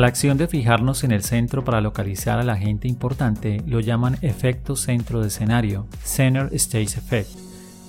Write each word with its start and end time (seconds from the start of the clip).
la 0.00 0.08
acción 0.08 0.36
de 0.36 0.48
fijarnos 0.48 1.04
en 1.04 1.12
el 1.12 1.22
centro 1.22 1.64
para 1.64 1.80
localizar 1.80 2.40
a 2.40 2.42
la 2.42 2.56
gente 2.56 2.88
importante 2.88 3.62
lo 3.66 3.78
llaman 3.78 4.16
efecto 4.22 4.74
centro 4.74 5.20
de 5.20 5.28
escenario, 5.28 5.86
Center 6.02 6.48
Stage 6.52 6.98
Effect. 6.98 7.30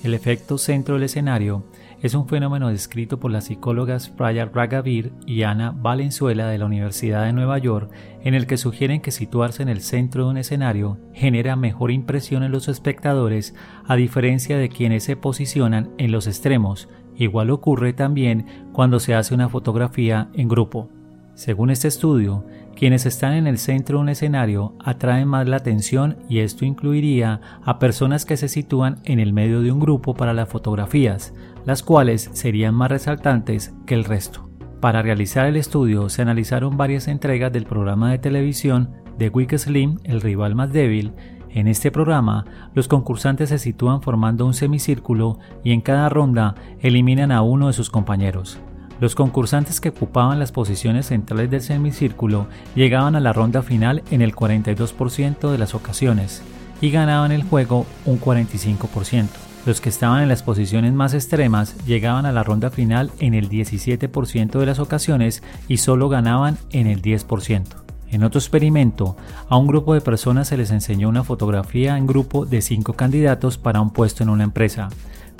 El 0.03 0.13
efecto 0.13 0.59
centro 0.59 0.95
del 0.95 1.03
escenario 1.05 1.65
es 2.03 2.13
un 2.13 2.27
fenómeno 2.27 2.69
descrito 2.69 3.19
por 3.19 3.31
las 3.31 3.45
psicólogas 3.45 4.11
Fraya 4.15 4.45
Ragavir 4.45 5.13
y 5.25 5.41
Ana 5.41 5.71
Valenzuela 5.71 6.47
de 6.47 6.59
la 6.59 6.67
Universidad 6.67 7.25
de 7.25 7.33
Nueva 7.33 7.57
York, 7.57 7.91
en 8.23 8.35
el 8.35 8.45
que 8.45 8.57
sugieren 8.57 9.01
que 9.01 9.09
situarse 9.09 9.63
en 9.63 9.69
el 9.69 9.81
centro 9.81 10.25
de 10.25 10.29
un 10.29 10.37
escenario 10.37 10.99
genera 11.13 11.55
mejor 11.55 11.89
impresión 11.89 12.43
en 12.43 12.51
los 12.51 12.67
espectadores, 12.67 13.55
a 13.87 13.95
diferencia 13.95 14.59
de 14.59 14.69
quienes 14.69 15.03
se 15.05 15.15
posicionan 15.15 15.89
en 15.97 16.11
los 16.11 16.27
extremos. 16.27 16.87
Igual 17.17 17.49
ocurre 17.49 17.93
también 17.93 18.45
cuando 18.73 18.99
se 18.99 19.15
hace 19.15 19.33
una 19.33 19.49
fotografía 19.49 20.29
en 20.35 20.47
grupo. 20.47 20.91
Según 21.35 21.69
este 21.69 21.89
estudio, 21.89 22.45
quienes 22.77 23.05
están 23.05 23.33
en 23.33 23.45
el 23.45 23.57
centro 23.57 23.97
de 23.97 24.03
un 24.03 24.09
escenario 24.09 24.73
atraen 24.81 25.27
más 25.27 25.49
la 25.49 25.57
atención 25.57 26.15
y 26.29 26.39
esto 26.39 26.63
incluiría 26.63 27.41
a 27.65 27.77
personas 27.77 28.23
que 28.23 28.37
se 28.37 28.47
sitúan 28.47 29.01
en 29.03 29.19
el 29.19 29.33
medio 29.33 29.61
de 29.61 29.69
un 29.69 29.81
grupo 29.81 30.13
para 30.13 30.33
las 30.33 30.47
fotografías, 30.47 31.33
las 31.65 31.83
cuales 31.83 32.29
serían 32.31 32.73
más 32.73 32.89
resaltantes 32.89 33.73
que 33.85 33.95
el 33.95 34.05
resto. 34.05 34.49
Para 34.79 35.01
realizar 35.01 35.45
el 35.45 35.57
estudio 35.57 36.07
se 36.07 36.21
analizaron 36.21 36.77
varias 36.77 37.09
entregas 37.09 37.51
del 37.51 37.65
programa 37.65 38.11
de 38.11 38.19
televisión 38.19 38.91
The 39.17 39.27
Weak 39.27 39.57
Slim, 39.57 39.99
el 40.05 40.21
rival 40.21 40.55
más 40.55 40.71
débil. 40.71 41.11
En 41.49 41.67
este 41.67 41.91
programa, 41.91 42.45
los 42.73 42.87
concursantes 42.87 43.49
se 43.49 43.59
sitúan 43.59 44.01
formando 44.01 44.45
un 44.45 44.53
semicírculo 44.53 45.39
y 45.65 45.73
en 45.73 45.81
cada 45.81 46.07
ronda 46.07 46.55
eliminan 46.79 47.33
a 47.33 47.41
uno 47.41 47.67
de 47.67 47.73
sus 47.73 47.89
compañeros. 47.89 48.61
Los 48.99 49.13
concursantes 49.13 49.81
que 49.81 49.89
ocupaban 49.89 50.39
las 50.39 50.51
posiciones 50.51 51.07
centrales 51.07 51.49
del 51.49 51.61
semicírculo 51.61 52.47
llegaban 52.75 53.15
a 53.15 53.19
la 53.19 53.33
ronda 53.33 53.61
final 53.61 54.03
en 54.09 54.21
el 54.21 54.35
42% 54.35 55.51
de 55.51 55.57
las 55.57 55.75
ocasiones 55.75 56.41
y 56.81 56.91
ganaban 56.91 57.31
el 57.31 57.43
juego 57.43 57.85
un 58.05 58.19
45%. 58.19 59.27
Los 59.65 59.81
que 59.81 59.89
estaban 59.89 60.21
en 60.21 60.29
las 60.29 60.43
posiciones 60.43 60.93
más 60.93 61.13
extremas 61.13 61.75
llegaban 61.85 62.25
a 62.25 62.31
la 62.31 62.43
ronda 62.43 62.69
final 62.69 63.11
en 63.19 63.33
el 63.33 63.49
17% 63.49 64.59
de 64.59 64.65
las 64.65 64.79
ocasiones 64.79 65.43
y 65.67 65.77
solo 65.77 66.07
ganaban 66.07 66.57
en 66.71 66.87
el 66.87 67.01
10%. 67.01 67.63
En 68.11 68.23
otro 68.23 68.39
experimento, 68.39 69.17
a 69.49 69.57
un 69.57 69.67
grupo 69.67 69.93
de 69.93 70.01
personas 70.01 70.47
se 70.47 70.57
les 70.57 70.71
enseñó 70.71 71.09
una 71.09 71.23
fotografía 71.23 71.97
en 71.97 72.05
grupo 72.05 72.45
de 72.45 72.61
5 72.61 72.93
candidatos 72.93 73.57
para 73.57 73.81
un 73.81 73.89
puesto 73.89 74.23
en 74.23 74.29
una 74.29 74.43
empresa, 74.43 74.89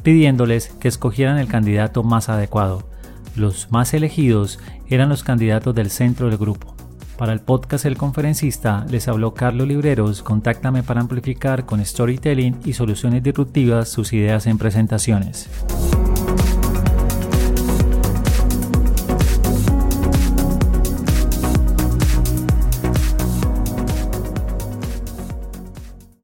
pidiéndoles 0.04 0.70
que 0.80 0.88
escogieran 0.88 1.38
el 1.38 1.48
candidato 1.48 2.04
más 2.04 2.28
adecuado. 2.28 2.95
Los 3.36 3.70
más 3.70 3.94
elegidos 3.94 4.60
eran 4.88 5.10
los 5.10 5.24
candidatos 5.24 5.76
del 5.76 5.90
centro 5.90 6.30
del 6.30 6.38
grupo. 6.38 6.76
Para 7.18 7.34
el 7.34 7.42
podcast 7.42 7.86
El 7.86 7.98
Conferencista 7.98 8.86
les 8.90 9.08
habló 9.08 9.34
Carlos 9.34 9.68
Libreros. 9.68 10.22
Contáctame 10.22 10.84
para 10.84 11.02
amplificar 11.02 11.66
con 11.66 11.86
storytelling 11.86 12.60
y 12.66 12.74
soluciones 12.74 13.24
disruptivas 13.24 13.90
sus 13.90 14.14
ideas 14.14 14.48
en 14.48 14.58
presentaciones. 14.58 15.50